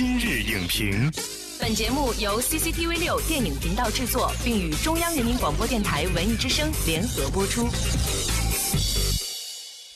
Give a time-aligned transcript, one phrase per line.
[0.00, 1.10] 今日影评，
[1.58, 7.66] 本节目由 CCTV 六电影频道制作，并与中央人民广播电台文艺之声联合播出。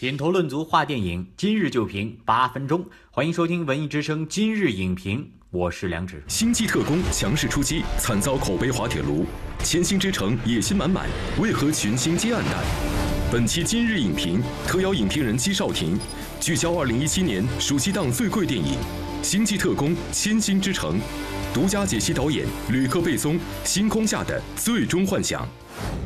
[0.00, 2.84] 品头论足话电影，今日就评八分钟。
[3.12, 6.20] 欢迎收听文艺之声今日影评，我是梁植。
[6.26, 9.24] 星际特工强势出击，惨遭口碑滑铁卢。
[9.62, 11.08] 千星之城野心满满，
[11.38, 13.11] 为何群星皆黯淡？
[13.32, 15.98] 本期今日影评特邀影评人姬少廷，
[16.38, 18.74] 聚焦二零一七年暑期档最贵电影
[19.24, 21.00] 《星际特工：千星之城》，
[21.54, 25.44] 独家解析导演吕克·贝松《星空下的最终幻想》。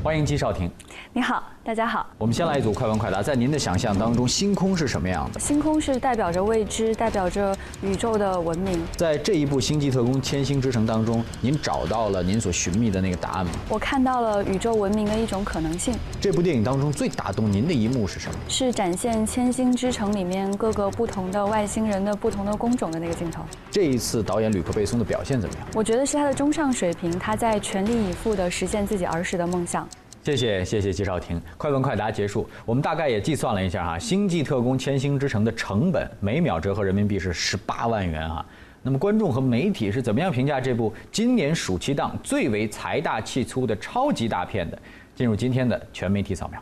[0.03, 0.71] 欢迎姬少廷。
[1.13, 2.07] 你好，大家好。
[2.19, 3.23] 我们先来一组快问快答。
[3.23, 5.41] 在您的想象当中，星空是什么样的？
[5.41, 8.81] 星空是代表着未知，代表着宇宙的文明。
[8.97, 13.53] 在这一部《星际特工：千星之城》当中，您找到了您所寻觅的那个答案吗？
[13.69, 15.95] 我看到了宇宙文明的一种可能性。
[16.21, 18.39] 这部电影当中最打动您的一幕是什么？
[18.49, 23.43] 是展现千星之城里面各个不同的外星人的不同的工种的那个镜头。
[23.71, 25.67] 这一次导演吕克·贝松的表现怎么样？
[25.75, 29.87] 我觉得是他的中上水平，他在全力以赴地实现自己儿时的梦想。
[30.25, 32.51] 谢谢谢谢季少廷，快问快答结束。
[32.65, 38.45] 我们大概也计算了一下哈，《星际特工：千星之城》的成本每秒折合人民币是十八万元哈。
[38.83, 44.77] 那么观众和媒体是怎么样评价这部今年暑期档最为财大气粗的超级大片的？
[45.15, 46.61] 进入今天的全媒体扫描。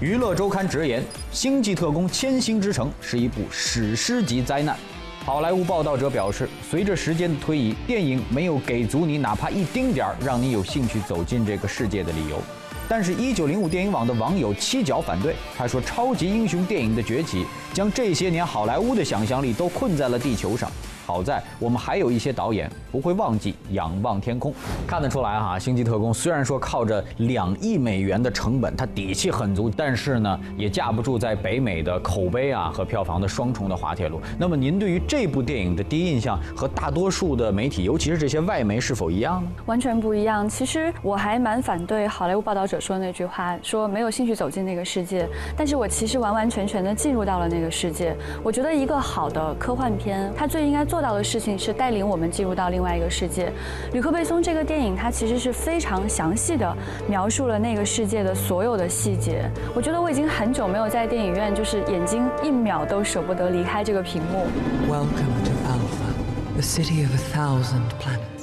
[0.00, 1.02] 娱乐周刊直言，
[1.32, 4.76] 《星际特工：千星之城》是一部史诗级灾难。
[5.24, 12.38] 好莱坞报道者表示，随着时间的推移，电影没有给足你哪怕一丁点儿让你有兴趣走进这个世界的理由。
[12.86, 15.34] 但是，一九零五电影网的网友七角反对。
[15.56, 20.70] 他说：“超级英雄电影的崛起，将这些年好莱坞的想象力都困在了地球上。”
[21.06, 24.54] 好在我们还有一些导演不会忘记仰望天空，
[24.86, 34.18] 看得出来哈，《星际特工》虽然说靠着两亿美元的成本，它底气很足，但是呢，也架不住在北美的口碑啊和票房的双重的滑铁卢。
[34.38, 39.50] 那么您对于这部电影的第一印象和大多数的媒体，尤其是这些外媒是否一样呢？
[39.66, 40.48] 完全不一样。
[40.48, 45.28] 其实我还蛮反对好莱坞报道者说的那句话，说没有兴趣走进那个世界。
[45.54, 48.16] 但是我其实完完全全的进入到了那个世界。
[48.42, 50.84] 我觉得一个好的科幻片，它最应该。
[50.84, 53.50] 做到的事情是带领我们进入到另外一个世界。
[53.94, 56.76] 吕克·贝松这个电影，它其实是非常详细的
[57.08, 59.50] 描述了那个世界的所有的细节。
[59.74, 64.46] 我觉得我已经很久没有在电影院，就是眼睛一秒都舍不得离开这个屏幕。
[64.88, 66.12] Welcome to Alpha,
[66.54, 68.33] the city of a thousand planets.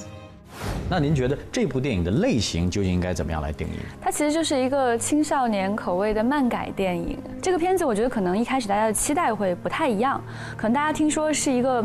[0.91, 3.79] 那您觉得这部电影的类型究竟应该怎么样来定义？
[4.01, 7.17] 它其实就是一个青少年口味的漫改电影。
[7.41, 10.21] 这个片子，我觉得可能一开始大家的期待会不太一样，
[10.57, 11.81] 可能大家听说是一个。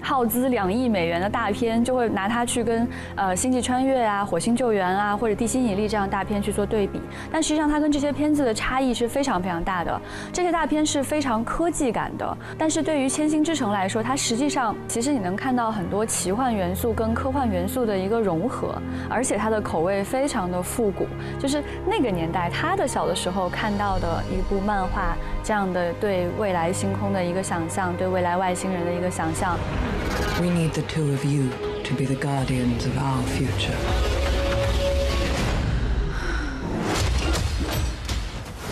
[0.00, 7.00] 耗资两亿美元的大片，就会拿它去跟呃《星际穿越》啊、《火星救援》啊或者《地心引力》这样大片去做对比，
[7.30, 10.00] 但实际上它跟这些片子的差异是非常非常大的。
[10.32, 18.74] 这些大片是非常科技感的，但是对于《千星之城》来说，它实际上其实你能看到很多奇幻元素跟科幻元素的一个融合，
[19.08, 21.06] 而且它的口味非常的复古，
[21.38, 29.56] 就是那个年代他的小的时候看到的一部漫画这样的对未来星空的一个想象，对未来外星人的一个想象。
[30.40, 31.50] We need the two of you
[31.84, 34.17] to be the guardians of our future.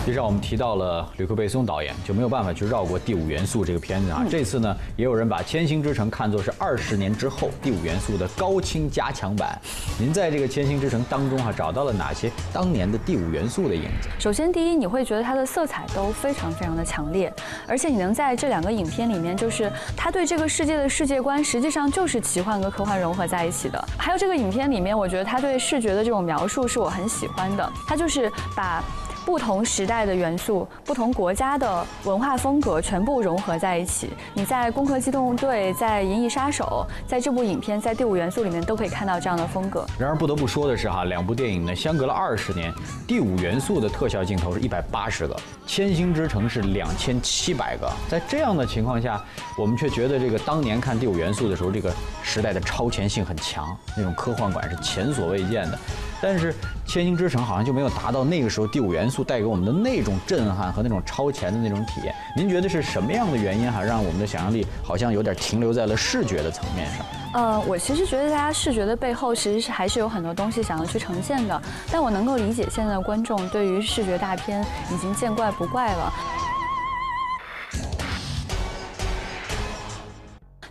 [0.07, 4.23] 实际上，我们提到了吕克·贝松导演，就没有办法去绕过《第五元素》这个片子啊。
[4.29, 9.59] 这次呢，也有人把《千星之城》看作是二十年之后《第五元素》的高清加强版。
[9.99, 14.07] 您在这个《千星之城》当中哈，找到了哪些当年的《第五元素》的影子？
[14.17, 17.33] 首先，第一，你会觉得它的色彩都非常非常的强烈，
[17.67, 23.85] 而且你能在这两个影片里面，就是他对这个世界的世界观，实际上就是奇幻和科幻融合在一起的。
[23.97, 28.81] 还有这个影片里面，我觉得他对视觉的这种描述是我很喜欢的，他就是把。
[29.27, 34.09] 不同时代的元素，不同国家的文化风格，全部融合在一起。
[34.33, 39.85] 你在《攻壳机动队》、在《银翼杀手》、在这部影片、在《第五元素》里面都可以看到这样的风格。
[39.99, 42.71] 然而不得不说的是，哈，两部电影呢相隔了二十年，
[43.05, 45.35] 《第五元素》的特效镜头是一百八十个，
[45.67, 47.91] 《千星之城》是两千七百个。
[48.07, 49.21] 在这样的情况下，
[49.57, 55.77] 我们却觉得这个当年看《第五元素》的时候，这个时代的超前性很强，那种科幻感是前所未见的。
[56.21, 56.51] 但是
[56.85, 62.13] 《千星之城》好像就没有达到那个时候第五元素带给我们的那种震撼和那种超前的那种体验。
[62.35, 67.05] 您觉得是什么样的原因哈，让我们的想象力好像有点停留在了视觉的层面上？
[67.33, 71.61] 呃，我其实觉得大家视觉的背后其实是还是有很多东西想要去呈现的。
[71.91, 76.13] 但我能够理解现在的观众对于视觉大片已经见怪不怪了。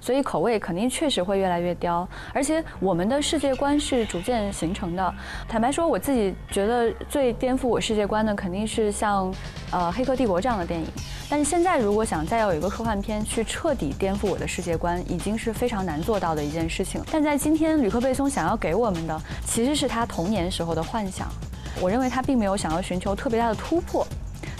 [0.06, 5.14] 所以口味肯定确实会越来越刁，而且我们的世界观是逐渐形成的。
[5.48, 9.34] 坦白说，我自己觉得最颠覆我世界观的肯定是像，
[9.72, 10.86] 呃，《黑客帝国》这样的电影。
[11.28, 17.02] 但是现在如果想再要有一个科幻片去彻底颠覆我的世界观，已经是非常难做到的一件事情。
[17.10, 21.26] 但在今天，吕克贝松想要给我们的，其实是他童年时候的幻想。
[21.80, 24.06] 我认为他并没有想要寻求特别大的突破。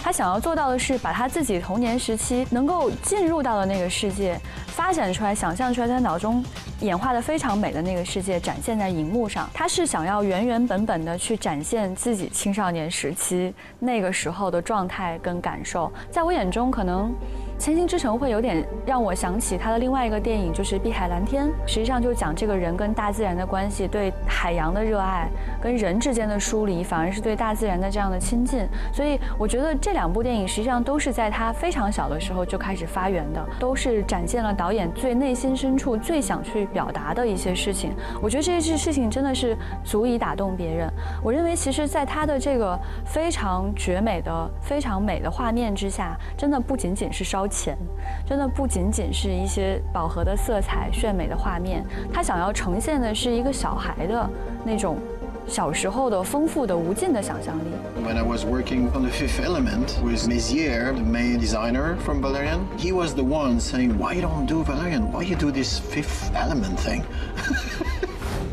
[0.06, 6.44] 他想要做到的是，把他自己童年时期能够进入到的那个世界，发展出来、想象出来，他脑中
[6.78, 9.50] 演化的非常美的那个世界，展现在荧幕上。
[9.52, 15.92] 他是想要原原本本的去展现自己青少年时期那个时候的状态跟感受。
[16.08, 17.10] 在我眼中，可能。
[17.58, 21.46] 《千星之城》会有点让我想起他的另外一个电影，就是《碧海蓝天》。
[21.66, 25.28] 实际上就讲这个人跟大自然的关系，对海洋的热爱，
[25.60, 28.68] 跟人之间的疏离，反而是对大自然的这样的亲近。
[28.92, 37.92] 所以我觉得这两部电影实际上都是在他非常小的时候就开始发源的，都是展现了导演最内心深处最想去表达的一些事情。
[38.20, 40.92] 我觉得这些事情真的是足以打动别人。
[41.22, 47.45] 我认为，其实，在他的这个非常绝美的、非常美的画面之下，真的不仅仅是烧。
[47.46, 47.76] 钱，
[48.26, 54.28] 真的不仅仅是一些饱和的色彩、炫美的画面，他想要呈现的是一个小孩的
[54.64, 54.96] 那种
[55.48, 57.62] 小时候的丰富的、无尽的想象力。
[58.04, 62.92] When I was working on the Fifth Element with Mézières, the main designer from Valerian, he
[62.92, 65.10] was the one saying, "Why you don't do Valerian?
[65.12, 67.02] Why you do this Fifth Element thing?"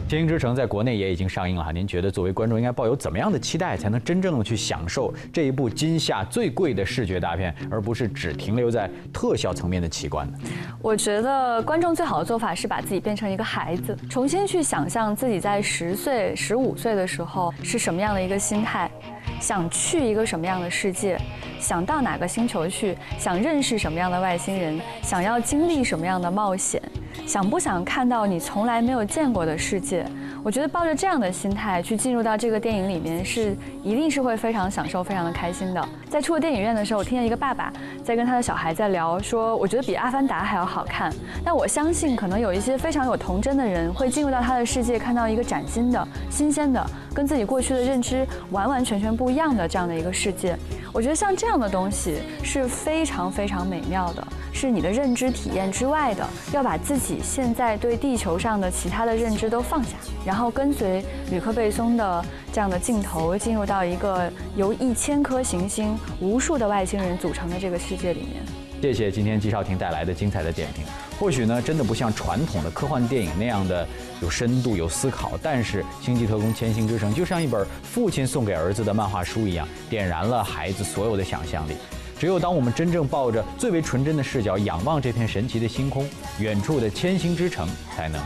[0.16, 10.38] 《天鹰之城》在国内也已经上映了哈，您觉得作为观众应该抱有怎么样的期待，才能真正的去享受这一部今夏最贵的视觉大片，而不是只停留在特效层面的奇观呢？
[10.84, 18.92] 我觉得观众最好的做法是把自己变成一个孩子，重新去想象自己在十岁、十五岁的时候是什么样的一个心态，
[19.40, 21.18] 想去一个什么样的世界，
[21.58, 26.82] 想到哪个星球去，想认识什么样的外星人，想要经历什么样的冒险。
[27.26, 30.06] 想不想看到你从来没有见过的世界？
[30.44, 35.90] 我觉得抱着这样的心态去进入到这个电影里面，是一定是会非常享受、非常的开心的。
[36.10, 37.72] 在出了电影院的时候，我听见一个爸爸
[38.04, 41.10] 在跟他的小孩在聊，说我觉得比《阿凡达》还要好看。
[41.46, 50.58] 但我相信，可能有一些非常有童真的人会进入到他的世界，看到一个崭新的、新鲜的，跟自己过去的认知完完全全不一样的这样的一个世界。
[50.94, 54.26] 我觉得像这样的东西是非常非常美妙的。
[54.54, 62.24] 是你的认知体验之外的，要把自己现在对地球上的其他的认知都放下，然后跟随吕克贝松的
[62.54, 68.63] 这样的镜头，进入到一个由一千颗行星、无数的外星人组成的这个世界里面。
[68.84, 70.84] 谢谢今天季少廷带来的精彩的点评。
[71.18, 73.88] 或许呢，真的不像传统的科幻电影那样的
[74.22, 81.76] 有深度、有思考，但是《星际特工：千星之城》就像一本父亲送给儿子的漫画书一样，点燃了孩子所有的想象力。
[82.20, 86.06] 只有当我们真正抱着最为纯真的视角仰望这片神奇的星空，
[86.38, 87.66] 远处的千星之城
[87.96, 88.22] 才能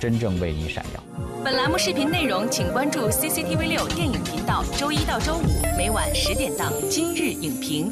[0.00, 1.22] 真正为你闪耀。
[1.44, 7.90] 本栏目视频内容，请关注 CCTV 六电影频道，周一到周五每晚十点档《今日影评》。